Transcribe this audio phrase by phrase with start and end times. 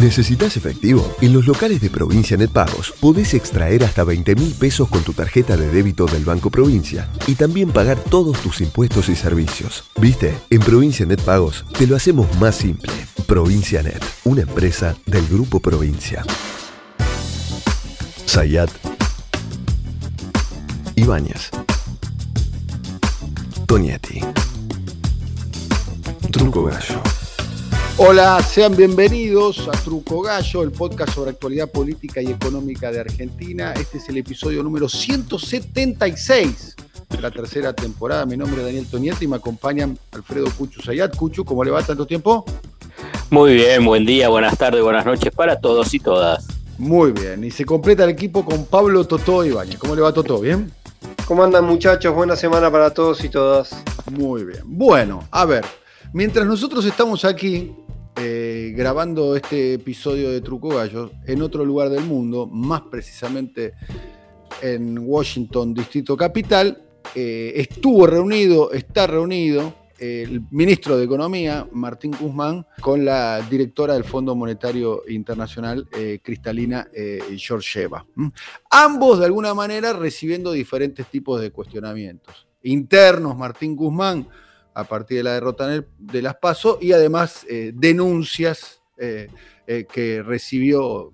[0.00, 1.10] ¿Necesitas efectivo?
[1.22, 5.14] En los locales de Provincia Net Pagos podés extraer hasta 20 mil pesos con tu
[5.14, 9.84] tarjeta de débito del Banco Provincia y también pagar todos tus impuestos y servicios.
[9.98, 10.34] ¿Viste?
[10.50, 12.92] En Provincia Net Pagos te lo hacemos más simple.
[13.26, 16.24] Provincia Net, una empresa del Grupo Provincia.
[18.26, 18.70] Sayat
[20.96, 21.50] Ibáñez
[23.66, 24.20] Tonietti
[26.30, 27.25] Truco Gallo
[27.98, 33.72] Hola, sean bienvenidos a Truco Gallo, el podcast sobre actualidad política y económica de Argentina.
[33.72, 36.76] Este es el episodio número 176
[37.08, 38.26] de la tercera temporada.
[38.26, 41.16] Mi nombre es Daniel Tonietti y me acompañan Alfredo Cuchu Sayat.
[41.16, 42.44] Cuchu, ¿cómo le va tanto tiempo?
[43.30, 46.46] Muy bien, buen día, buenas tardes, buenas noches para todos y todas.
[46.76, 49.78] Muy bien, y se completa el equipo con Pablo Totó Ibañez.
[49.78, 50.38] ¿Cómo le va Totó?
[50.38, 50.70] ¿Bien?
[51.26, 52.14] ¿Cómo andan muchachos?
[52.14, 53.74] Buena semana para todos y todas.
[54.10, 54.64] Muy bien.
[54.66, 55.64] Bueno, a ver,
[56.12, 57.72] mientras nosotros estamos aquí
[58.16, 63.74] eh, grabando este episodio de Truco Gallo en otro lugar del mundo, más precisamente
[64.62, 66.82] en Washington, Distrito Capital,
[67.14, 74.04] eh, estuvo reunido, está reunido el ministro de Economía, Martín Guzmán, con la directora del
[74.04, 78.06] Fondo Monetario Internacional, eh, Cristalina eh, Georgieva.
[78.70, 82.46] Ambos, de alguna manera, recibiendo diferentes tipos de cuestionamientos.
[82.62, 84.28] Internos, Martín Guzmán,
[84.76, 91.12] a partir de la derrota de las PASO, y además eh, denuncias que recibió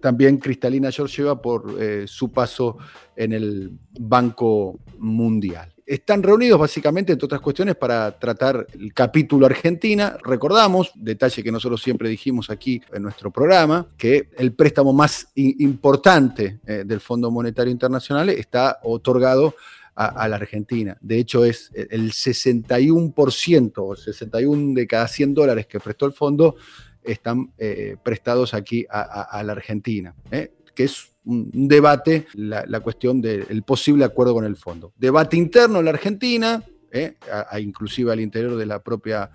[0.00, 1.74] también Cristalina Georgieva por
[2.06, 2.78] su paso
[3.16, 10.16] en el Banco Mundial están reunidos básicamente, entre otras cuestiones, para tratar el capítulo Argentina.
[10.22, 16.60] Recordamos, detalle que nosotros siempre dijimos aquí en nuestro programa, que el préstamo más importante
[16.66, 19.54] eh, del Fondo Monetario Internacional está otorgado
[19.94, 20.96] a, la Argentina.
[21.00, 26.56] De hecho, es el 61%, o 61 de cada 100 dólares que prestó el fondo
[27.02, 30.52] están eh, prestados aquí a, la Argentina, ¿eh?
[30.74, 34.92] que es un debate la, cuestión del posible acuerdo con el fondo.
[34.96, 37.16] Debate interno en la Argentina, eh,
[37.60, 39.30] inclusive al interior de la propia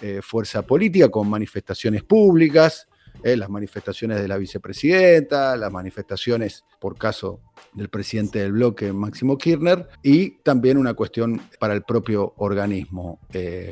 [0.00, 2.88] eh, fuerza política, con manifestaciones públicas,
[3.24, 7.40] eh, las manifestaciones de la vicepresidenta, las manifestaciones por caso
[7.72, 13.18] del presidente del bloque, Máximo Kirchner, y también una cuestión para el propio organismo,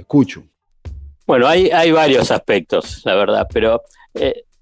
[0.09, 0.45] Cuchu.
[1.27, 3.83] Bueno, hay, hay varios aspectos, la verdad, pero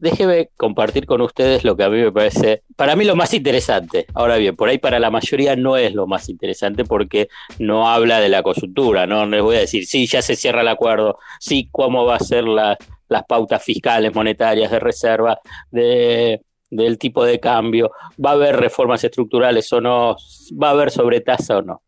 [0.01, 4.07] déjeme compartir con ustedes lo que a mí me parece, para mí lo más interesante.
[4.15, 7.29] Ahora bien, por ahí para la mayoría no es lo más interesante porque
[7.59, 9.27] no habla de la coyuntura, ¿no?
[9.27, 12.45] les voy a decir, sí, ya se cierra el acuerdo, sí, cómo va a ser
[13.11, 15.39] las pautas fiscales, monetarias, de reserva,
[15.71, 16.41] de,
[16.71, 17.91] del tipo de cambio,
[18.25, 20.17] va a haber reformas estructurales o no,
[20.51, 21.83] va a haber sobretasa o no.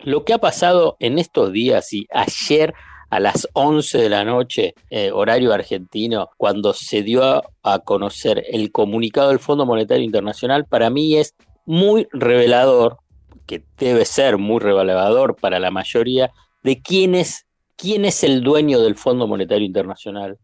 [0.00, 2.74] Lo que ha pasado en estos días y ayer
[3.10, 7.22] a las 11 de la noche, eh, horario argentino, cuando se dio
[7.62, 11.34] a, conocer el comunicado del Fondo Monetario Internacional, para mí es
[11.64, 12.98] muy revelador,
[13.46, 16.32] que debe ser muy revelador para la mayoría,
[16.62, 17.46] de quién es,
[17.78, 20.38] quién es el dueño del Fondo Monetario Internacional.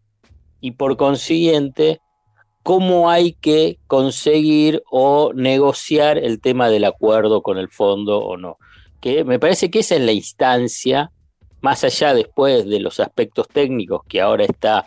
[0.61, 2.01] Y por consiguiente,
[2.63, 8.57] cómo hay que conseguir o negociar el tema del acuerdo con el fondo o no.
[9.03, 11.11] Que me parece que esa es la instancia
[11.61, 14.87] más allá después de los aspectos técnicos que ahora está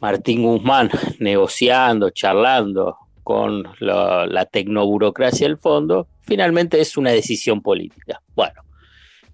[0.00, 8.20] Martín Guzmán negociando, charlando con la, tecnoburocracia del fondo, finalmente es una decisión política.
[8.34, 8.63] Bueno,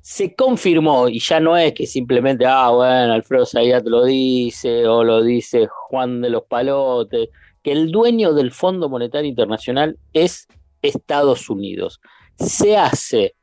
[0.01, 5.05] se confirmó y ya no es que simplemente, ah, bueno, Alfredo Zayat lo dice o
[5.05, 7.29] lo dice Juan de los Palotes,
[7.63, 10.49] que el dueño del Fondo Monetario Internacional es
[10.81, 12.01] Estados Unidos.
[12.37, 13.35] Se hace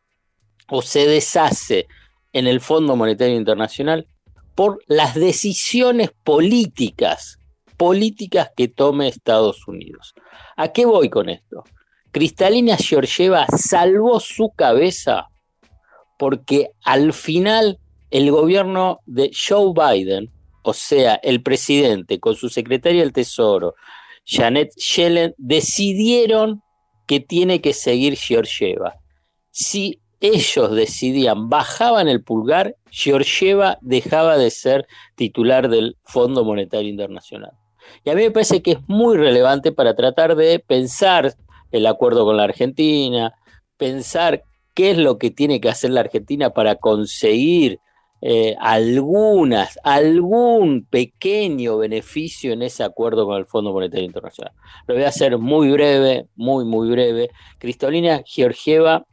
[0.69, 1.88] o se deshace
[2.34, 4.07] en el Fondo Monetario Internacional
[4.56, 7.39] por las decisiones políticas,
[7.78, 10.16] políticas que tome Estados Unidos.
[10.56, 11.63] ¿A qué voy con esto?
[12.12, 15.28] Cristalina Georgieva salvó su cabeza
[16.17, 17.79] porque al final
[18.11, 20.31] el gobierno de Joe Biden,
[20.63, 23.75] o sea, el presidente con su secretaria del Tesoro,
[24.25, 26.62] Janet Yellen, decidieron
[27.06, 28.95] que tiene que seguir Georgieva.
[29.51, 37.51] Si ellos decidían, bajaban el pulgar, Georgieva dejaba de ser titular del Fondo Monetario Internacional.
[38.03, 41.36] Y a mí me parece que es muy relevante para tratar de pensar
[41.71, 43.33] el acuerdo con la Argentina,
[43.77, 44.44] pensar
[44.77, 47.79] qué es lo que tiene que hacer la Argentina para conseguir
[48.21, 54.53] eh, algunas, algún pequeño beneficio en ese acuerdo con el Fondo Monetario Internacional.
[54.85, 57.31] Lo voy a hacer muy breve, muy, muy breve.
[57.57, 59.03] Cristalina Georgieva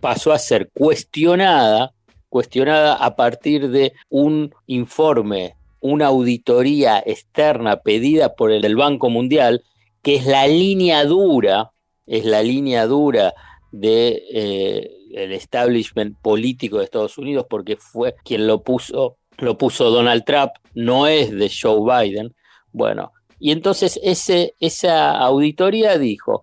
[0.00, 1.94] pasó a ser cuestionada,
[2.28, 9.62] cuestionada a partir de un informe una auditoría externa pedida por el Banco Mundial,
[10.02, 11.70] que es la línea dura,
[12.04, 13.32] es la línea dura
[13.72, 19.90] de eh, el establishment político de Estados Unidos, porque fue quien lo puso, lo puso
[19.90, 22.34] Donald Trump, no es de Joe Biden.
[22.72, 26.42] Bueno, y entonces esa auditoría dijo,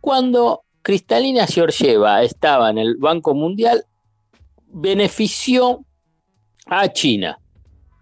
[0.00, 3.84] cuando Cristalina Georgieva estaba en el Banco Mundial,
[4.66, 5.84] benefició
[6.66, 7.38] a China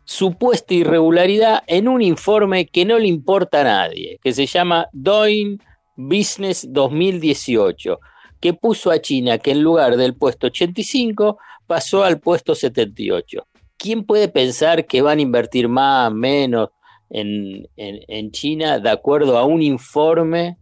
[0.08, 5.60] supuesta irregularidad en un informe que no le importa a nadie, que se llama Doing
[5.96, 8.00] Business 2018,
[8.40, 13.46] que puso a China que en lugar del puesto 85 pasó al puesto 78.
[13.76, 16.70] ¿Quién puede pensar que van a invertir más, menos
[17.10, 20.56] en, en China de acuerdo a un informe,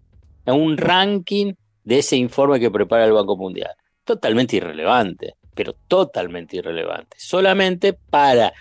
[0.45, 3.71] a un ranking de ese informe que prepara el Banco Mundial?
[4.05, 7.17] Totalmente irrelevante, pero totalmente irrelevante.
[7.19, 8.53] Solamente para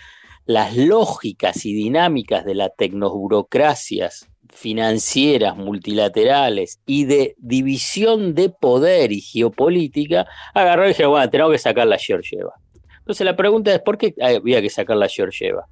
[0.46, 9.20] las lógicas y dinámicas de las tecnoburocracias financieras, multilaterales y de división de poder y
[9.20, 12.54] geopolítica, agarró y dijo, bueno, tenemos que sacar la Georgieva.
[12.98, 15.66] Entonces la pregunta es, ¿por qué había que sacar la Georgieva?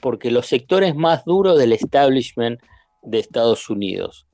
[0.00, 2.60] Porque los sectores más duros del establishment
[3.02, 4.26] de Estados Unidos,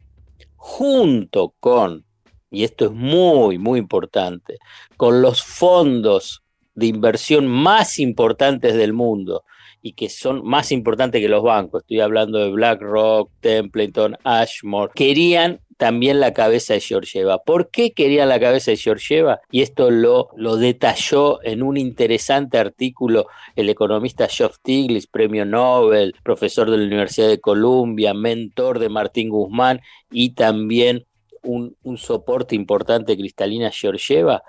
[0.56, 2.04] junto con,
[2.50, 4.58] y esto es muy, muy importante,
[4.96, 6.42] con los fondos
[6.74, 9.44] de inversión más importantes del mundo,
[9.84, 15.60] y que son más importantes que los bancos, estoy hablando de BlackRock, Templeton, Ashmore, querían
[15.76, 17.42] también la cabeza de Georgieva.
[17.42, 19.40] ¿Por qué querían la cabeza de Georgieva?
[19.50, 23.26] Y esto lo, lo detalló en un interesante artículo
[23.56, 29.28] el economista Geoff Stiglitz, premio Nobel, profesor de la Universidad de Columbia, mentor de Martín
[29.28, 31.04] Guzmán y también
[31.42, 34.44] un, un soporte importante Cristalina Georgieva,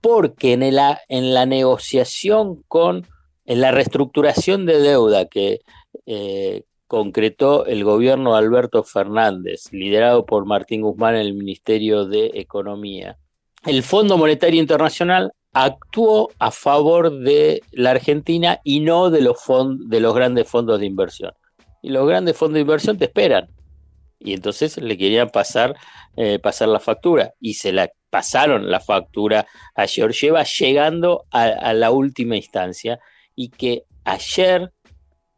[0.00, 3.06] porque en, en la negociación con
[3.50, 5.62] en la reestructuración de deuda que
[6.06, 12.30] eh, concretó el gobierno de Alberto Fernández, liderado por Martín Guzmán en el Ministerio de
[12.34, 13.18] Economía,
[13.66, 19.38] el Fondo Monetario Internacional actuó a favor de la Argentina y no de los,
[19.80, 21.32] de los grandes fondos de inversión.
[21.82, 23.48] Y los grandes fondos de inversión te esperan.
[24.20, 25.74] Y entonces le querían pasar,
[26.14, 27.34] eh, pasar la factura.
[27.40, 33.00] Y se la pasaron la factura a Georgieva, llegando a la última instancia
[33.40, 34.70] y que ayer,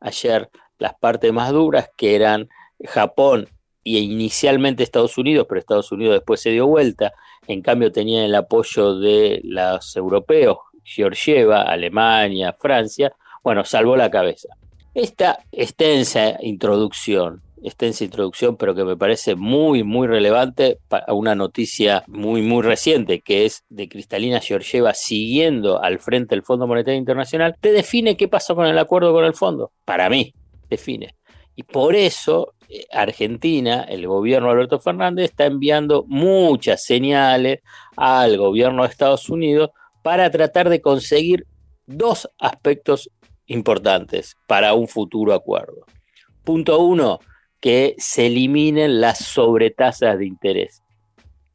[0.01, 2.49] ayer las partes más duras que eran
[2.85, 3.49] Japón
[3.85, 7.13] y inicialmente Estados Unidos, pero Estados Unidos después se dio vuelta,
[7.47, 13.15] en cambio tenían el apoyo de los europeos, Georgieva, Alemania, Francia,
[13.45, 14.49] bueno, salvó la cabeza.
[14.95, 22.05] Esta extensa introducción extensa introducción, pero que me parece muy, muy relevante para una noticia
[22.07, 27.57] muy, muy reciente, que es de Cristalina Georgieva siguiendo al frente del Fondo Monetario Internacional,
[27.61, 29.73] te define qué pasó con el acuerdo con el fondo.
[29.85, 30.35] Para mí,
[30.69, 31.15] define.
[31.55, 37.61] Y por eso eh, Argentina, el gobierno de Alberto Fernández, está enviando muchas señales
[37.97, 39.71] al gobierno de Estados Unidos
[40.03, 41.47] para tratar de conseguir
[41.87, 43.11] dos aspectos
[43.47, 45.85] importantes para un futuro acuerdo.
[46.45, 47.21] Punto uno,
[47.63, 50.83] que se eliminen las sobretasas de interés.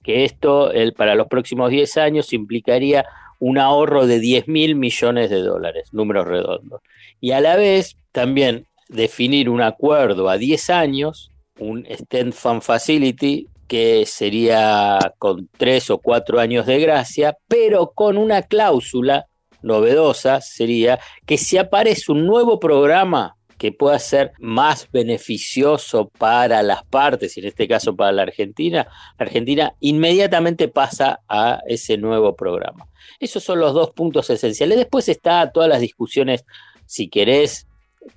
[0.03, 3.05] Que esto el, para los próximos 10 años implicaría
[3.39, 6.81] un ahorro de 10 mil millones de dólares, números redondos.
[7.19, 13.49] Y a la vez también definir un acuerdo a 10 años, un Stand Fund Facility,
[13.67, 19.25] que sería con 3 o 4 años de gracia, pero con una cláusula
[19.61, 26.83] novedosa, sería que si aparece un nuevo programa que pueda ser más beneficioso para las
[26.83, 28.87] partes, y en este caso para la Argentina,
[29.17, 32.87] la Argentina inmediatamente pasa a ese nuevo programa.
[33.19, 34.77] Esos son los dos puntos esenciales.
[34.77, 36.45] Después está todas las discusiones,
[36.85, 37.67] si querés,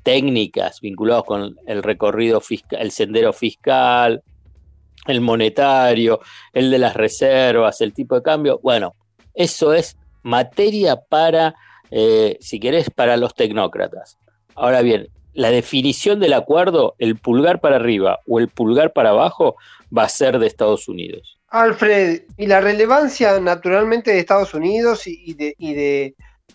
[0.02, 4.22] técnicas vinculadas con el recorrido fiscal, el sendero fiscal,
[5.06, 6.20] el monetario,
[6.52, 8.60] el de las reservas, el tipo de cambio.
[8.62, 8.94] Bueno,
[9.34, 11.54] eso es materia para,
[11.90, 14.18] eh, si querés, para los tecnócratas.
[14.54, 19.56] Ahora bien, la definición del acuerdo, el pulgar para arriba o el pulgar para abajo,
[19.96, 21.40] va a ser de Estados Unidos.
[21.48, 26.14] Alfred, y la relevancia naturalmente de Estados Unidos y, de,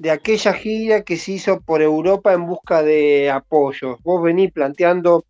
[0.09, 4.01] aquella gira que se hizo por Europa en busca de apoyos.
[4.03, 5.25] Vos venís planteando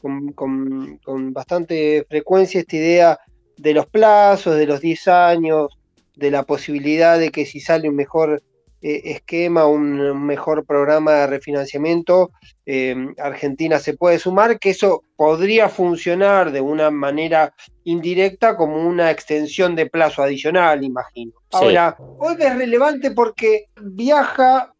[0.00, 3.18] con, bastante frecuencia esta idea
[3.56, 5.78] de los plazos, de los 10 años,
[6.16, 8.42] de la posibilidad de que si sale un mejor
[8.80, 12.30] esquema, un mejor programa de refinanciamiento,
[12.64, 17.52] em, Argentina se puede sumar, que eso podría funcionar de una manera
[17.84, 21.32] indirecta como una extensión de plazo adicional, imagino.
[21.52, 24.72] Ahora, hoy es relevante porque viaja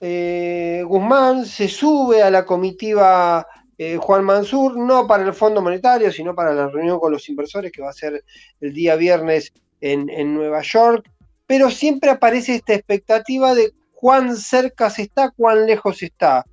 [0.00, 3.46] eh, Guzmán se sube a la comitiva
[3.78, 7.72] eh, Juan Mansur, no para el Fondo Monetario, sino para la reunión con los inversores
[7.72, 8.24] que va a ser
[8.60, 11.10] el día viernes en, en Nueva York,
[11.46, 16.44] pero siempre aparece esta expectativa de cuán cerca se está, cuán lejos está.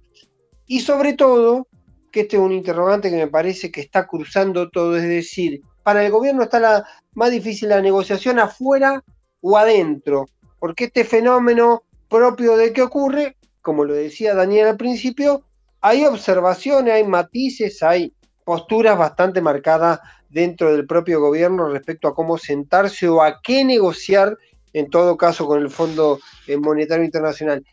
[0.65, 1.67] Y sobre todo,
[2.12, 6.05] que este es un interrogante que me parece que está cruzando todo, es decir, para
[6.05, 9.03] el gobierno está la, más difícil la negociación afuera
[9.41, 10.25] o adentro,
[10.59, 15.43] porque este fenómeno propio de qué ocurre, como lo decía Daniel al principio,
[15.81, 18.13] hay observaciones, hay matices, hay
[18.45, 24.38] posturas bastante marcadas dentro del propio gobierno respecto a cómo sentarse o a qué negociar,
[24.74, 26.20] en todo caso, con el Fondo
[26.60, 27.63] Monetario Internacional.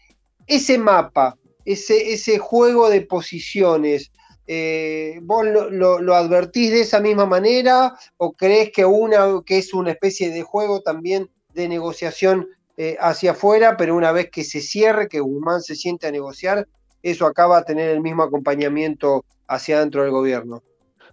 [0.46, 4.12] Ese mapa, ese, ese juego de posiciones,
[4.46, 9.92] eh, ¿vos lo, advertís de esa misma manera o crees que, una, que es una
[9.92, 15.08] especie de juego también de negociación eh, hacia afuera, pero una vez que se cierre,
[15.08, 16.66] que Guzmán se siente a negociar,
[17.02, 20.62] eso acaba a tener el mismo acompañamiento hacia adentro del gobierno.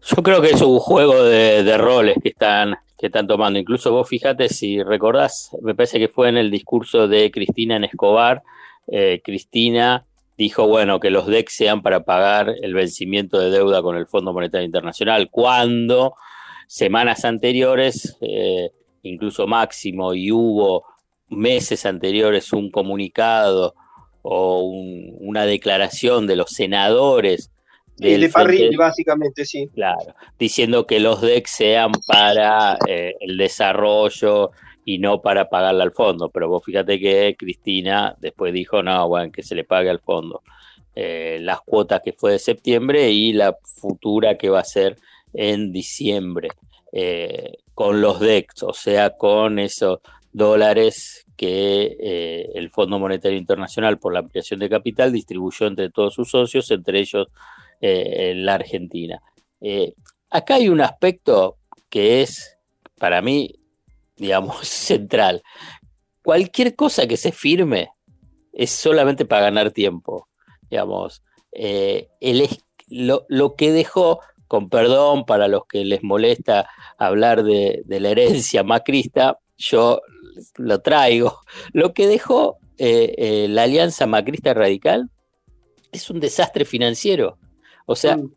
[0.01, 3.59] Yo creo que es un juego de, roles que están, que están tomando.
[3.59, 7.83] Incluso vos fíjate, si recordás, me parece que fue en el discurso de Cristina en
[7.83, 8.43] Escobar,
[8.87, 10.05] eh, Cristina
[10.37, 14.33] dijo, bueno, que los DEC sean para pagar el vencimiento de deuda con el Fondo
[14.33, 16.15] Monetario Internacional, cuando
[16.67, 20.85] semanas anteriores, eh, incluso máximo, y hubo
[21.29, 23.73] meses anteriores un comunicado
[24.21, 27.51] o una declaración de los senadores.
[27.97, 29.67] Del de Parrilli, básicamente, sí.
[29.73, 34.51] Claro, diciendo que los DEC sean para eh, el desarrollo
[34.85, 36.29] y no para pagarle al fondo.
[36.29, 40.43] Pero vos fíjate que Cristina después dijo, no, bueno, que se le pague al fondo.
[40.95, 44.97] Eh, las cuotas que fue de septiembre y la futura que va a ser
[45.33, 46.49] en diciembre.
[46.91, 49.99] Eh, con los DEX, o sea, con esos
[50.31, 56.15] dólares que eh, el Fondo Monetario Internacional por la ampliación de capital distribuyó entre todos
[56.15, 57.27] sus socios, entre ellos
[57.81, 59.21] eh, la Argentina.
[59.61, 59.93] Eh,
[60.29, 61.57] acá hay un aspecto
[61.89, 62.57] que es,
[62.99, 63.59] para mí,
[64.15, 65.43] digamos, central.
[66.23, 67.89] Cualquier cosa que se firme
[68.53, 70.27] es solamente para ganar tiempo.
[70.69, 71.23] Digamos,
[72.89, 78.63] lo, lo, que dejó, con perdón para los que les molesta hablar de, la herencia
[78.63, 80.01] macrista, yo
[80.55, 81.41] lo traigo.
[81.73, 85.09] Lo que dejó eh, eh, la alianza macrista radical
[85.91, 87.37] es un desastre financiero.
[87.87, 88.31] O sea, mm.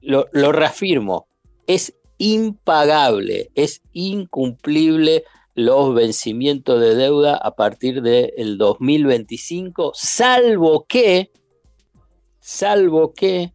[0.00, 1.28] lo, reafirmo,
[1.66, 11.30] es impagable, es incumplible los vencimientos de deuda a partir del 2025, salvo que,
[12.40, 13.52] salvo que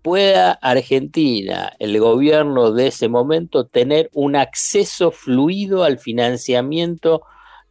[0.00, 7.22] pueda Argentina, el gobierno de ese momento, tener un acceso fluido al financiamiento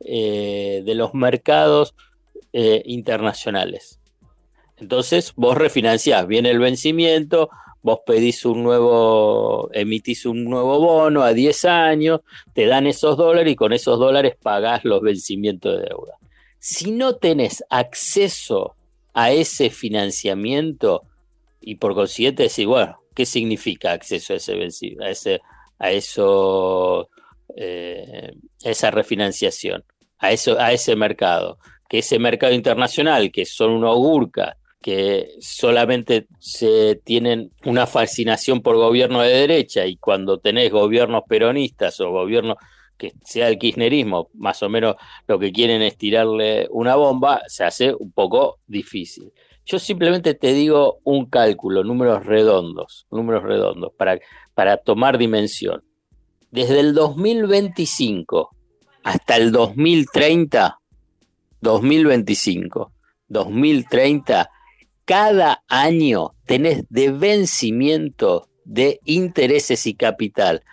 [0.02, 1.96] eh, de los mercados
[2.52, 4.01] eh, internacionales.
[4.82, 7.52] Entonces vos refinanciás, viene el vencimiento,
[7.84, 12.22] vos pedís un nuevo, emitís un nuevo bono a 10 años,
[12.54, 16.18] te dan esos dólares y con esos dólares pagás los vencimientos de deuda.
[16.58, 18.76] Si no tenés acceso
[19.14, 21.04] a ese financiamiento,
[21.60, 24.54] y por consiguiente decir, bueno, ¿qué significa acceso a ese
[25.00, 25.42] a ese,
[25.78, 27.08] a eso,
[27.56, 28.34] eh,
[28.64, 29.84] esa refinanciación,
[30.18, 31.60] a eso, a ese mercado?
[31.88, 38.78] Que ese mercado internacional, que son unos gurkas, que solamente se tienen una fascinación por
[38.78, 42.58] gobierno de derecha y cuando tenés gobiernos peronistas o gobiernos
[42.98, 44.96] que sea el kirchnerismo, más o menos
[45.28, 49.32] lo que quieren es tirarle una bomba, se hace un poco difícil.
[49.66, 54.20] Yo simplemente te digo un cálculo, números redondos, números redondos, para,
[54.54, 55.84] para tomar dimensión.
[56.50, 58.56] Desde el 2025
[59.04, 60.80] hasta el 2030,
[61.62, 62.92] 2025,
[63.30, 64.50] 2030,
[65.12, 70.64] cada año tenés de vencimiento de intereses y capital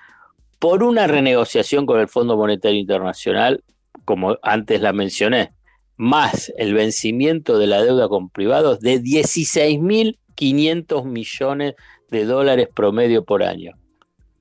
[0.60, 3.64] por una renegociación con el Fondo Monetario Internacional,
[4.04, 5.54] como antes la mencioné,
[5.96, 11.74] más el vencimiento de la deuda con privados de 16.500 millones
[12.08, 13.72] de dólares promedio por año.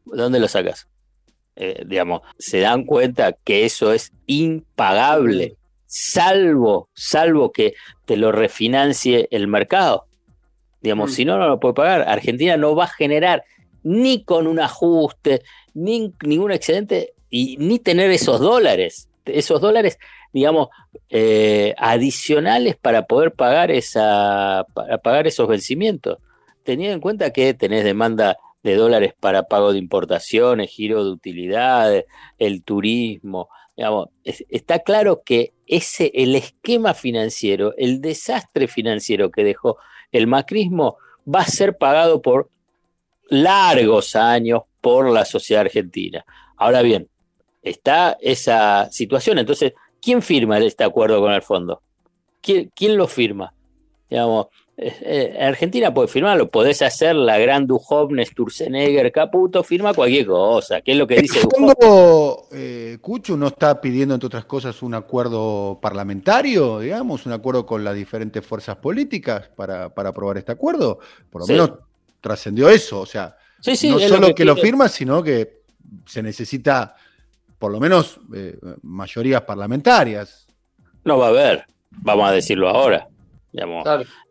[0.06, 0.88] ¿Dónde lo sacas?
[1.56, 5.57] Eh, digamos, se dan cuenta que eso es impagable,
[5.88, 7.74] salvo, salvo que
[8.06, 10.06] te lo refinancie el mercado.
[10.82, 11.13] Digamos, mm.
[11.13, 12.01] si no, no lo puede pagar.
[12.08, 13.44] Argentina no va a generar
[13.84, 15.41] ni con un ajuste,
[15.74, 19.10] ni ningún excedente, y ni tener esos dólares.
[19.25, 19.98] Esos dólares
[20.34, 20.70] digamos,
[21.10, 26.20] eh, adicionales para poder pagar, esa, para pagar esos vencimientos.
[26.63, 32.06] Teniendo en cuenta que tenés demanda de dólares para pago de importaciones, giro de utilidades,
[32.38, 33.50] el turismo,
[34.24, 39.78] Está claro que ese, el esquema financiero, el desastre financiero que dejó
[40.12, 42.50] el macrismo va a ser pagado por
[43.30, 46.26] largos años por la sociedad argentina.
[46.56, 47.08] Ahora bien,
[47.62, 49.38] está esa situación.
[49.38, 51.82] Entonces, ¿quién firma este acuerdo con el fondo?
[52.42, 53.54] ¿Quién, quién lo firma?
[54.10, 54.48] Digamos,
[54.80, 60.92] eh, Argentina puede firmarlo, podés hacer la gran Duhovne, Sturzenegger, Caputo, firma cualquier cosa, ¿Qué
[60.92, 65.80] es lo que dice fondo, eh, Cucho no está pidiendo, entre otras cosas, un acuerdo
[65.82, 71.00] parlamentario, digamos, un acuerdo con las diferentes fuerzas políticas para, aprobar este acuerdo.
[71.32, 71.72] Por lo menos
[72.22, 75.64] trascendió eso, o sea, no solo que, lo firma, sino que
[76.06, 76.96] se necesita
[77.58, 80.46] por lo menos eh, mayorías parlamentarias.
[81.04, 83.08] No va a haber, vamos a decirlo ahora.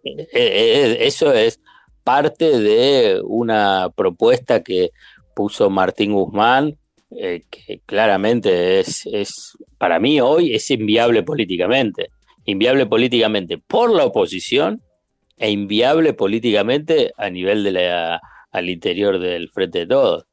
[0.04, 1.60] Eh, eh, eh, eso es
[2.04, 4.90] parte de una propuesta que
[5.34, 6.78] puso Martín Guzmán,
[7.10, 12.10] que claramente es, es, para mí hoy es inviable políticamente.
[12.44, 14.82] Inviable políticamente por la oposición
[15.36, 20.26] e inviable políticamente a nivel de la, al interior del Frente de Todos.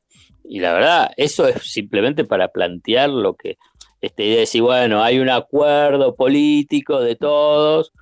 [0.44, 3.58] Y la verdad, eso es simplemente para plantear lo que
[4.02, 7.94] esta idea de decir, bueno, hay un acuerdo político de todos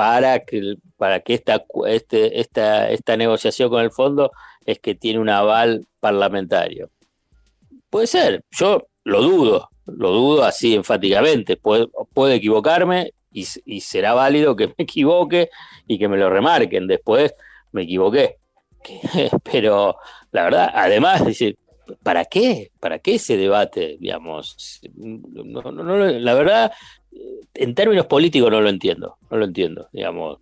[0.00, 4.32] para que, para que esta, este, esta, esta negociación con el fondo
[4.64, 6.88] es que tiene un aval parlamentario.
[7.90, 14.56] Puede ser, yo lo dudo, lo dudo así enfáticamente, puede, puede equivocarme y, será válido
[14.56, 15.50] que me equivoque
[15.86, 17.34] y que me lo remarquen después,
[17.72, 18.38] me equivoqué.
[19.52, 19.96] Pero
[20.32, 21.58] la verdad, además, decir,
[22.02, 22.70] ¿para qué?
[22.80, 23.96] ¿Para qué ese debate?
[24.00, 26.72] Digamos, la verdad,
[27.54, 30.38] en términos políticos no lo entiendo, no lo entiendo, digamos.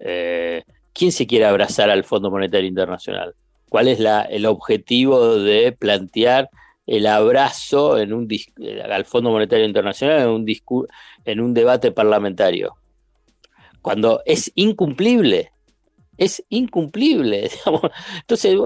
[0.00, 0.62] Eh,
[0.92, 3.34] ¿Quién se quiere abrazar al Fondo Monetario Internacional?
[3.68, 6.48] ¿Cuál es la, el objetivo de plantear
[6.86, 8.28] el abrazo en un,
[8.90, 10.46] al Fondo Monetario Internacional en un,
[11.24, 12.76] en un debate parlamentario?
[13.82, 15.52] Cuando es incumplible,
[16.16, 17.50] es incumplible.
[18.20, 18.56] Entonces,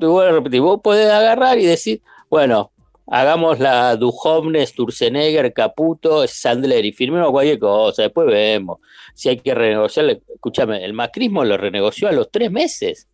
[0.00, 2.72] eh, voy a repetir, vos podés agarrar y decir, bueno,
[3.06, 8.78] hagamos la Duhovne, Sturzenegger, Caputo, Sandler y firmemos cualquier cosa, después vemos.
[9.14, 13.08] Si hay que renegociar, escúchame, el macrismo lo renegoció a los tres meses.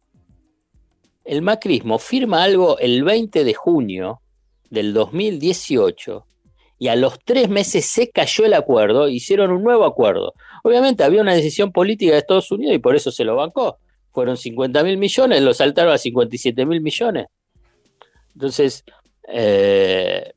[1.25, 4.21] El macrismo firma algo el 20 de junio
[4.71, 6.27] del 2018
[6.79, 10.35] y a los tres meses se cayó el acuerdo, hicieron un nuevo acuerdo.
[10.65, 13.79] Obviamente había una decisión política de Estados Unidos y por eso se lo bancó.
[14.13, 17.27] Fueron 50 mil millones, lo saltaron a 57 mil millones.
[18.35, 18.85] Entonces,
[19.29, 20.33] eh,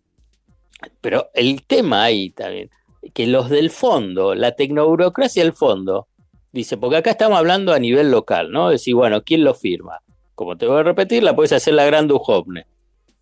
[1.01, 2.69] pero el tema ahí también,
[3.13, 6.07] que los del fondo, la tecnoburocracia del fondo,
[6.51, 8.69] dice, porque acá estamos hablando a nivel local, ¿no?
[8.69, 9.99] Decir, bueno, ¿quién lo firma?
[10.35, 12.65] Como te voy a repetir, la puedes hacer la gran Duhovne.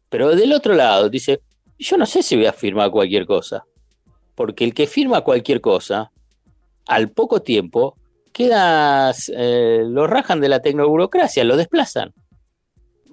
[0.10, 1.42] Pero del otro lado, dice,
[1.80, 3.66] yo no sé si voy a firmar cualquier cosa.
[4.36, 6.12] Porque el que firma cualquier cosa,
[6.88, 7.98] al poco tiempo,
[8.34, 12.14] queda, eh, lo rajan de la tecnoburocracia, lo desplazan.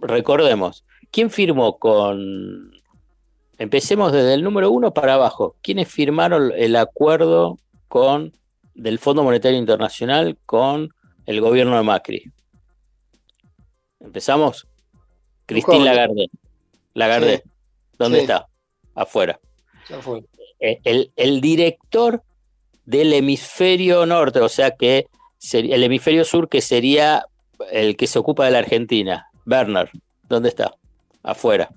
[0.00, 2.72] Recordemos, ¿Quién firmó con...
[3.58, 5.56] Empecemos desde el número uno para abajo.
[5.60, 8.32] ¿Quiénes firmaron el acuerdo con
[8.74, 10.94] del Fondo Monetario Internacional con
[11.26, 12.32] el gobierno de Macri?
[13.98, 14.66] Empezamos.
[15.46, 16.30] Cristín Lagarde.
[16.94, 17.42] Lagarde.
[17.98, 18.46] ¿Dónde está?
[18.94, 19.38] Afuera.
[20.60, 22.22] Eh, el, el, director
[22.90, 25.06] del hemisferio norte, o sea que
[25.52, 27.24] el hemisferio sur que sería
[27.70, 29.90] el que se ocupa de la Argentina, Werner,
[30.28, 30.74] ¿dónde está?
[31.22, 31.70] afuera.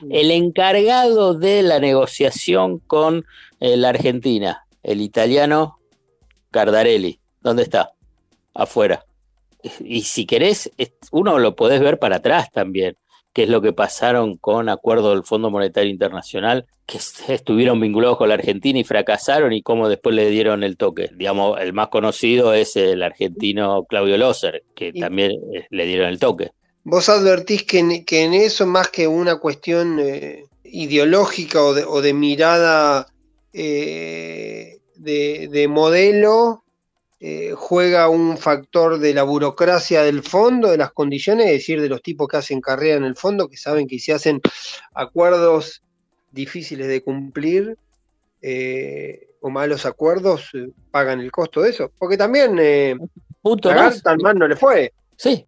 [0.00, 0.12] Mm.
[0.12, 3.24] El encargado de la negociación con
[3.60, 5.78] eh, la Argentina, el italiano
[6.50, 7.92] Cardarelli, ¿dónde está?
[8.54, 9.04] Afuera.
[9.80, 10.70] Y si querés,
[11.10, 12.96] uno lo podés ver para atrás también,
[13.38, 16.98] qué es lo que pasaron con acuerdo del Fondo Monetario Internacional, que
[17.32, 21.08] estuvieron vinculados con la Argentina y fracasaron y cómo después le dieron el toque.
[21.14, 26.18] Digamos, el más conocido es el argentino Claudio Loser, que también eh, le dieron el
[26.18, 26.50] toque.
[26.82, 33.06] Vos advertís que en, eso, más que una cuestión eh, ideológica o de, mirada
[33.52, 36.64] eh, de, modelo,
[37.20, 41.88] eh, juega un factor de la burocracia del fondo, de las condiciones, es decir, de
[41.88, 44.40] los tipos que hacen carrera en el fondo, que saben que si hacen
[44.94, 45.82] acuerdos
[46.30, 47.76] difíciles de cumplir
[49.40, 50.50] o malos acuerdos,
[50.90, 51.90] pagan el costo de eso.
[51.98, 52.96] Porque también eh,
[54.02, 54.92] tan mal no le fue.
[55.16, 55.46] Sí,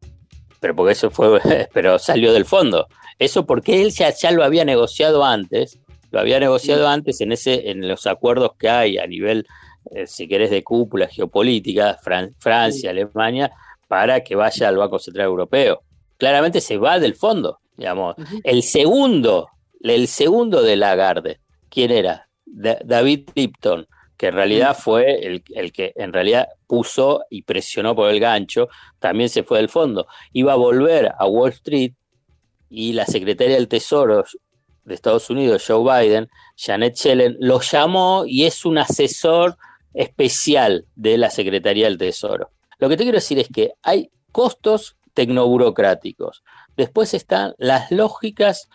[0.61, 1.41] pero porque eso fue,
[1.73, 2.87] pero salió del fondo.
[3.19, 5.79] Eso porque él ya, ya lo había negociado antes,
[6.11, 9.47] lo había negociado antes en, ese, en los acuerdos que hay a nivel,
[9.91, 11.99] eh, si querés, de cúpula geopolítica,
[12.39, 13.53] Francia, Alemania,
[13.89, 15.83] para que vaya al Banco Central Europeo.
[16.17, 18.17] Claramente se va del fondo, digamos.
[18.45, 19.49] El segundo,
[19.81, 22.29] el segundo de Lagarde, ¿quién era?
[22.45, 28.11] David Lipton, que en realidad fue el, el, que en realidad puso y presionó por
[28.11, 30.07] el gancho, también se fue del fondo.
[30.33, 31.95] Iba a volver a Wall Street
[32.69, 34.25] y la secretaria del Tesoro
[34.85, 39.57] de Estados Unidos, Joe Biden, Janet Yellen, lo llamó y es un asesor
[39.95, 42.51] especial de la Secretaría del Tesoro.
[42.79, 46.43] Lo que te quiero decir es que hay costos tecnoburocráticos.
[46.77, 48.69] Después están las lógicas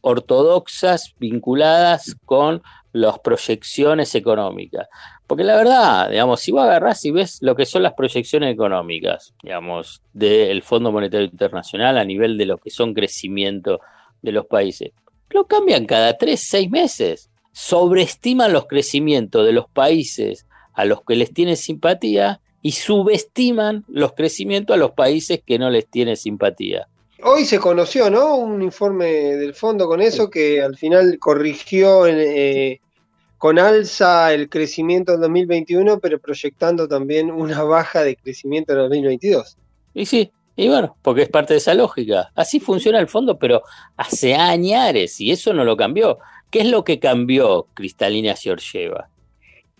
[0.00, 4.88] ortodoxas vinculadas con las proyecciones económicas.
[5.26, 9.34] Porque la verdad, digamos, si vos agarrás y ves lo que son las proyecciones económicas,
[9.42, 13.80] digamos, del Fondo Monetario Internacional a nivel de lo que son crecimiento
[14.22, 14.92] de los países,
[15.30, 17.30] lo cambian cada tres, seis meses.
[17.52, 24.12] Sobreestiman los crecimientos de los países a los que les tienen simpatía y subestiman los
[24.12, 26.88] crecimientos a los países que no les tienen simpatía.
[27.22, 28.36] Hoy se conoció, ¿no?
[28.36, 32.80] Un informe del fondo con eso que al final corrigió eh,
[33.38, 39.56] con alza el crecimiento en 2021, pero proyectando también una baja de crecimiento en 2022.
[39.94, 42.30] Y sí, y bueno, porque es parte de esa lógica.
[42.34, 43.62] Así funciona el fondo, pero
[43.96, 46.18] hace años y eso no lo cambió.
[46.50, 49.08] ¿Qué es lo que cambió Cristalina Georgieva?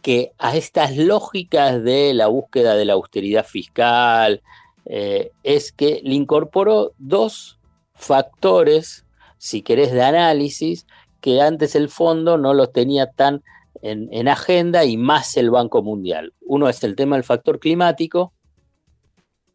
[0.04, 4.42] Que a estas lógicas de la búsqueda de la austeridad fiscal,
[4.84, 7.58] eh, es que le incorporó dos
[7.94, 9.06] factores,
[9.38, 10.86] si querés, de análisis,
[11.22, 13.42] que antes el fondo no los tenía tan
[13.80, 16.34] en, en agenda y más el Banco Mundial.
[16.42, 18.34] Uno es el tema del factor climático,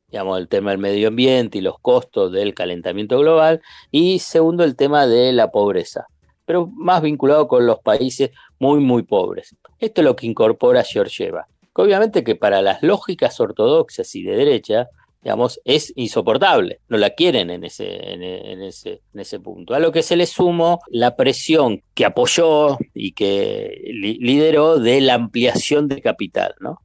[0.09, 4.75] digamos, el tema del medio ambiente y los costos del calentamiento global, y segundo, el
[4.75, 6.07] tema de la pobreza,
[6.49, 9.55] pero más vinculado con los países muy, muy pobres.
[9.77, 11.47] Esto es lo que incorpora Georgieva.
[11.73, 14.87] Obviamente que para las lógicas ortodoxas y de derecha,
[15.21, 16.79] digamos, es insoportable.
[16.87, 18.23] No la quieren en ese, en,
[18.63, 19.75] ese, en ese punto.
[19.75, 25.13] A lo que se le sumó la presión que apoyó y que lideró de la
[25.13, 26.79] ampliación de capital, ¿no?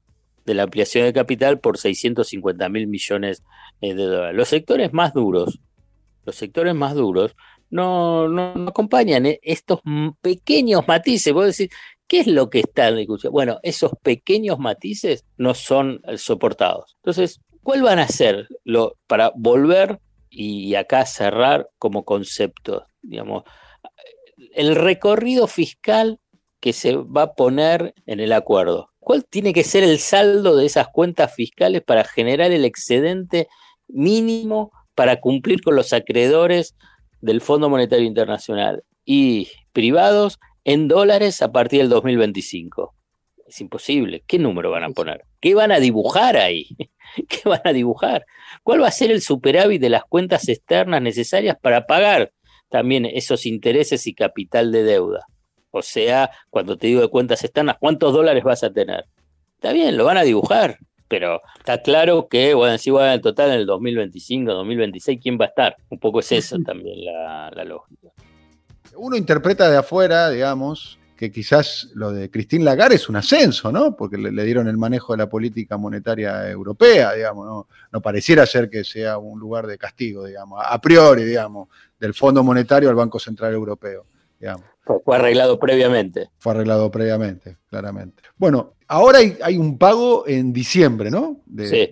[0.45, 3.43] de la ampliación de capital por 650 mil millones
[3.81, 4.37] eh, de dólares.
[4.37, 5.59] Los sectores más duros,
[6.27, 7.35] los sectores más duros
[7.75, 9.81] no, no, acompañan eh, estos
[10.21, 11.33] pequeños matices.
[11.33, 11.71] Vos decir
[12.07, 13.33] ¿qué es lo que está en discusión?
[13.33, 16.97] Bueno, esos pequeños matices no son eh, soportados.
[16.99, 19.99] Entonces, ¿cuál van a ser lo, para volver
[20.31, 22.87] y acá cerrar como concepto?
[23.03, 23.43] Digamos,
[24.55, 26.21] el recorrido fiscal
[26.61, 28.91] que se va a poner en el acuerdo.
[29.01, 33.49] ¿Cuál tiene que ser el saldo de esas cuentas fiscales para generar el excedente
[33.89, 36.77] mínimo para cumplir con los acreedores
[37.25, 42.95] del Fondo Monetario Internacional y privados en dólares a partir del 2025?
[43.47, 44.23] Es imposible.
[44.27, 45.25] ¿Qué número van a poner?
[45.41, 46.69] ¿Qué van a dibujar ahí?
[47.29, 48.27] ¿Qué van a dibujar?
[48.63, 52.33] ¿Cuál va a ser el superávit de las cuentas externas necesarias para pagar
[52.69, 55.27] también esos intereses y capital de deuda?
[55.71, 59.07] O sea, cuando te digo de cuentas externas, ¿cuántos dólares vas a tener?
[59.55, 63.51] Está bien, lo van a dibujar, pero está claro que, bueno, si bueno, en total
[63.51, 65.77] en el 2025, 2026, ¿quién va a estar?
[65.91, 68.09] Un poco es eso también la, lógica.
[68.97, 73.97] Uno interpreta de afuera, digamos, que quizás lo de Christine Lagarde es un ascenso, ¿no?
[73.97, 77.69] Porque le, dieron el manejo de la política monetaria europea, digamos, ¿no?
[77.93, 82.45] No pareciera ser que sea un lugar de castigo, digamos, a priori, digamos, del Fondo
[82.45, 84.07] Monetario al Banco Central Europeo,
[84.39, 84.65] digamos.
[84.85, 86.31] Fue arreglado previamente.
[86.39, 88.23] Fue arreglado previamente, claramente.
[88.37, 91.41] Bueno, ahora hay, un pago en diciembre, ¿no?
[91.59, 91.91] sí.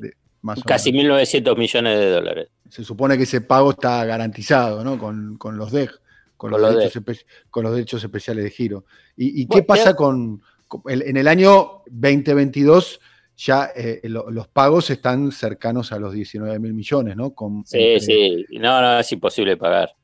[0.66, 2.48] Casi 1.900 millones de dólares.
[2.68, 4.98] Se supone que ese pago está garantizado, ¿no?
[4.98, 5.90] Con, los DEG,
[6.36, 8.84] con, los, derechos con los derechos especiales de giro.
[9.16, 10.42] ¿Y, qué pasa con,
[10.86, 13.00] en el año 2022?
[13.36, 17.34] ya eh, los pagos están cercanos a los 19 mil millones, ¿no?
[17.64, 19.94] sí, sí, no, no, es imposible pagar.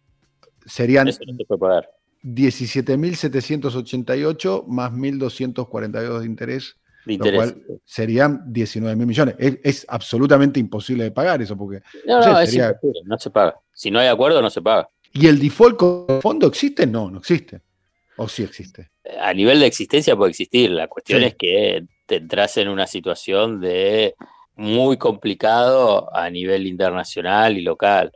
[0.65, 1.91] Serían, Eso no se puede pagar.
[2.25, 9.35] 17.788 más 1.242 de interés, lo cual serían 19.000 millones.
[9.39, 11.81] Es, absolutamente imposible de pagar eso, porque...
[12.07, 13.57] No, no, es imposible, no se paga.
[13.73, 14.89] Si no hay acuerdo, no se paga.
[15.13, 16.87] ¿Y el default con fondo existe?
[16.87, 17.61] No, no existe.
[18.17, 18.91] ¿O sí existe?
[19.21, 20.71] A nivel de existencia puede existir.
[20.71, 24.15] La cuestión es que te entras en una situación de
[24.57, 28.13] muy complicado a nivel internacional y local.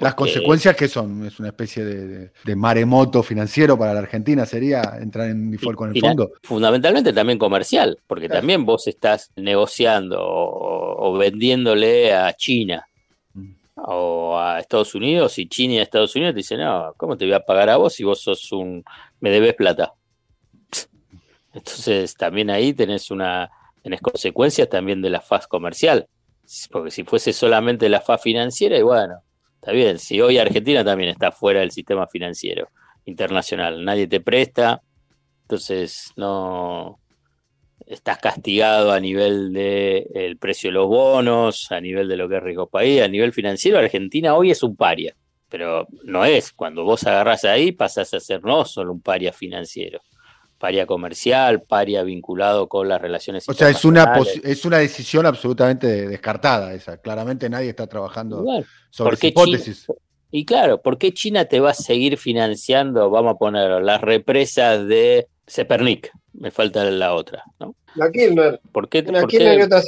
[0.00, 5.28] Las consecuencias que son, es una especie de, maremoto financiero para la Argentina, sería entrar
[5.30, 6.32] en default con el fondo.
[6.42, 12.88] Fundamentalmente también comercial, porque también vos estás negociando o, vendiéndole a China
[13.34, 13.52] mm.
[13.76, 17.34] o a Estados Unidos y China y Estados Unidos te dicen, no, ¿cómo te voy
[17.34, 18.84] a pagar a vos si vos sos un,
[19.20, 19.94] me debes plata?
[21.54, 23.48] Entonces también ahí tenés una,
[23.80, 26.08] tenés consecuencias también de la faz comercial,
[26.72, 29.22] porque si fuese solamente la faz financiera, y bueno,
[29.66, 32.68] Está bien, si hoy Argentina también está fuera del sistema financiero
[33.04, 34.80] internacional, nadie te presta,
[35.42, 37.00] Entonces, no
[37.84, 42.36] estás castigado a nivel del el precio de los bonos, a nivel de lo que
[42.36, 43.80] es riesgo país, a nivel financiero.
[43.80, 45.16] Argentina hoy es un paria,
[45.48, 46.52] pero no es.
[46.52, 50.00] Cuando vos agarrás ahí, pasás a ser no solo un paria financiero,
[50.58, 53.48] paria comercial, paria vinculado con las relaciones.
[53.48, 56.98] O sea, es una, es una decisión absolutamente descartada esa.
[56.98, 58.44] Claramente nadie está trabajando
[58.90, 59.86] sobre esa hipótesis.
[60.30, 64.86] y claro, ¿por qué China te va a seguir financiando, vamos a poner, las represas
[64.86, 66.10] de Sepernik?
[66.38, 67.74] me falta la otra, ¿no?
[67.94, 68.60] La Kirchner.
[68.72, 69.82] ¿Por qué, la Kirchner y otra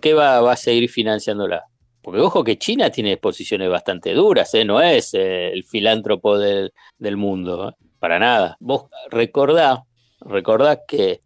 [0.00, 1.64] ¿Qué va, va, a seguir financiándola?
[2.02, 4.64] Porque ojo que China tiene posiciones bastante duras, ¿eh?
[4.64, 7.72] no es eh, el filántropo del, del mundo, ¿eh?
[7.98, 8.56] para nada.
[8.60, 9.84] Vos recordá,
[10.20, 11.22] recordá que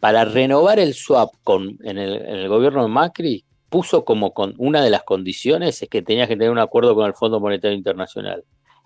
[0.00, 4.90] para renovar el swap con, en, el, gobierno de Macri, puso como con una de
[4.90, 8.44] las condiciones es que tenías que tener un acuerdo con el Fondo Monetario Internacional.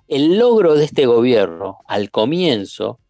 [0.08, 3.00] El logro de este gobierno, al comienzo,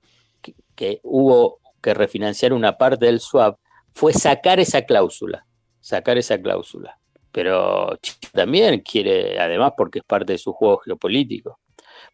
[0.40, 3.58] que, que hubo que refinanciar una parte del swap
[3.92, 5.46] fue sacar esa cláusula,
[5.80, 6.98] sacar esa cláusula.
[7.32, 11.58] Pero China también quiere, además porque es parte de su juego geopolítico.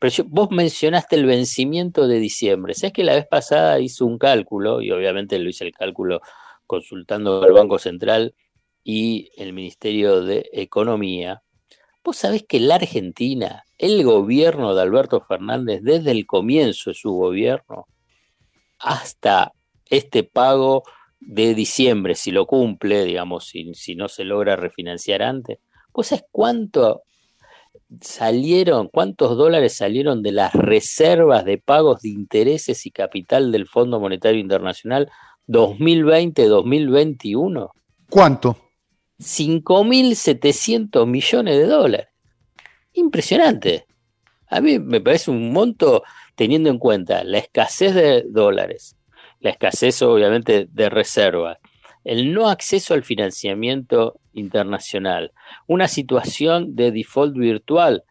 [0.02, 2.74] Pero vos mencionaste el vencimiento de diciembre.
[2.74, 6.20] ¿Sabes que la vez pasada hice un cálculo, y obviamente lo hice el cálculo
[6.66, 8.34] consultando al Banco Central
[8.82, 11.44] y el Ministerio de Economía?
[12.02, 17.12] Vos sabés que la Argentina, el gobierno de Alberto Fernández, desde el comienzo de su
[17.12, 17.86] gobierno
[18.80, 19.52] hasta
[19.88, 20.82] este pago
[21.20, 25.60] de diciembre, si lo cumple, digamos, si, si no se logra refinanciar antes,
[25.92, 27.04] pues es cuánto
[28.00, 34.00] salieron, cuántos dólares salieron de las reservas de pagos de intereses y capital del Fondo
[34.00, 35.10] Monetario Internacional
[35.48, 37.70] 2020-2021.
[38.08, 38.56] ¿Cuánto?
[39.20, 42.08] 5.700 millones de dólares.
[42.94, 43.86] Impresionante.
[44.48, 46.02] A mí me parece un monto
[46.34, 48.96] teniendo en cuenta la escasez de dólares,
[49.40, 51.58] la escasez obviamente de reservas,
[52.04, 55.32] el no acceso al financiamiento internacional,
[55.66, 58.04] una situación de default virtual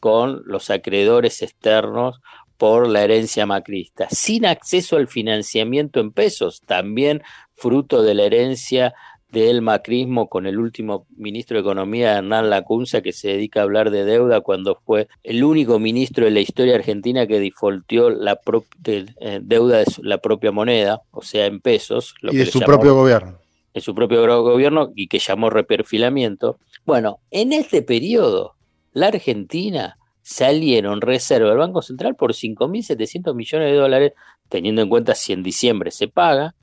[0.00, 2.20] con los acreedores externos
[2.56, 7.22] por la herencia macrista, sin acceso al financiamiento en pesos, también
[7.54, 8.94] fruto de la herencia
[9.32, 13.90] del macrismo con el último ministro de Economía, Hernán Lacunza, que se dedica a hablar
[13.90, 18.38] de deuda cuando fue el único ministro de la historia argentina que defaultió la
[18.84, 22.14] eh, deuda de la propia moneda, o sea, en pesos.
[22.20, 23.38] y de su propio gobierno.
[23.72, 26.58] En su propio gobierno y que llamó reperfilamiento.
[26.84, 28.54] Bueno, en este periodo,
[28.92, 34.12] la Argentina salieron reserva del Banco Central por 5.700 millones de dólares,
[34.50, 36.54] teniendo en cuenta si en diciembre se paga,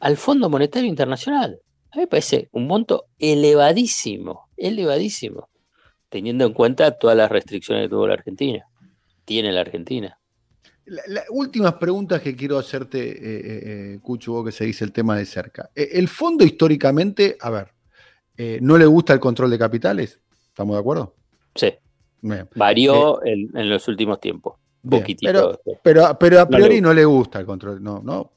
[0.00, 1.60] al Fondo Monetario Internacional.
[1.94, 5.48] A mí me parece un monto elevadísimo, elevadísimo,
[6.08, 8.66] teniendo en cuenta todas las restricciones que tuvo la Argentina,
[9.24, 10.18] tiene la Argentina.
[10.86, 13.62] Las últimas preguntas que quiero hacerte, eh, eh,
[13.94, 15.70] eh, Cucho, vos que se dice el tema de cerca.
[15.72, 17.68] El fondo históricamente, a ver,
[18.60, 20.20] ¿no le gusta el control de capitales?
[20.48, 21.14] ¿Estamos de acuerdo?
[21.54, 21.74] Sí.
[22.56, 24.56] Varió en los últimos tiempos
[25.20, 28.32] pero, pero, pero, a priori no le, gusta el control, no, no,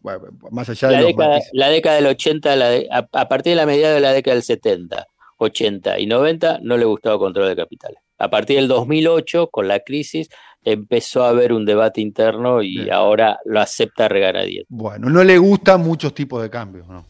[0.51, 2.55] más allá la de década, la década del 80,
[2.91, 5.07] a, partir de la medida de la década del 70,
[5.38, 7.99] 80 y 90 no le gustaba el control de capitales.
[8.17, 10.29] A partir del 2008, con la crisis,
[10.63, 14.65] empezó a haber un debate interno y ahora lo acepta regaladien.
[14.69, 17.05] Bueno, no le gustan muchos tipos de cambios, ¿no?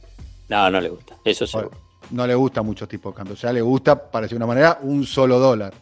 [0.50, 1.71] No, no le gusta, eso seguro.
[2.12, 4.80] no le gusta muchos tipos de cambios, o sea, le gusta, para decir una manera,
[4.82, 5.73] un solo dólar.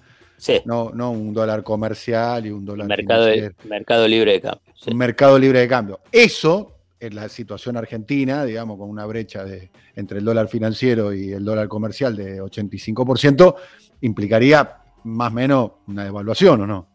[0.66, 3.28] No, no un dólar comercial y un dólar mercado,
[3.64, 4.74] mercado libre de cambio.
[4.88, 6.00] Un mercado libre de cambio.
[6.12, 11.32] Eso, en la situación argentina, digamos, con una brecha de, entre el dólar financiero y
[11.32, 13.56] el dólar comercial de 85%,
[14.02, 16.88] implicaría más o menos una devaluación, ¿o no?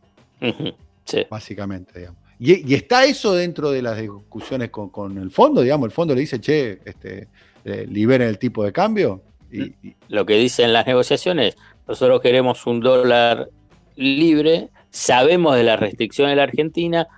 [1.04, 1.26] sí.
[1.28, 2.20] Básicamente, digamos.
[2.38, 6.40] Y, está eso dentro de las discusiones con, el fondo, digamos, el fondo le dice,
[6.40, 7.28] che, este,
[7.64, 9.22] eh, liberen el tipo de cambio.
[9.52, 9.74] y,
[10.08, 11.56] Lo que dicen las negociaciones,
[11.90, 13.50] nosotros queremos un dólar
[13.96, 17.08] libre, sabemos de las restricciones de la Argentina,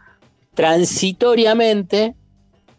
[0.54, 2.14] transitoriamente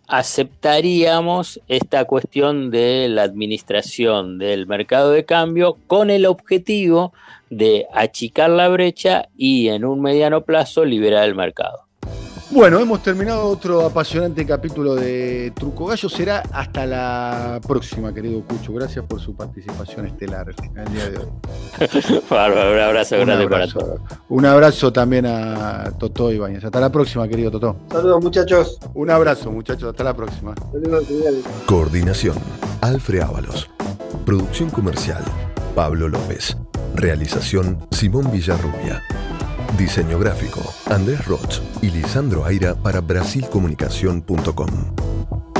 [0.07, 7.13] aceptaríamos esta cuestión de la administración del mercado de cambio con el objetivo
[7.51, 11.85] de achicar la brecha y en un mediano plazo liberar el mercado.
[12.51, 16.07] Bueno, hemos terminado otro apasionante capítulo de Truco Gallo.
[16.09, 18.73] Será hasta la próxima, querido Cucho.
[18.73, 21.27] Gracias por su participación estelar el día de hoy.
[22.29, 23.99] un abrazo grande para todos.
[24.29, 26.63] Un abrazo también a Totó Ibáñez.
[26.63, 27.75] Hasta la próxima, querido Totó.
[27.91, 28.77] Saludos, muchachos.
[28.93, 29.89] Un abrazo, muchachos.
[29.89, 30.53] Hasta la próxima.
[31.65, 32.37] Coordinación:
[32.81, 33.69] Alfred Ábalos.
[34.25, 35.23] Producción comercial:
[35.75, 36.55] Pablo López.
[36.95, 39.01] Realización: Simón Villarrubia.
[39.77, 45.52] Diseño gráfico, Andrés Roch y Lisandro Aira para brasilcomunicación.com.